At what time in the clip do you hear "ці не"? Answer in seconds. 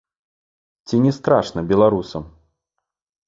0.89-1.11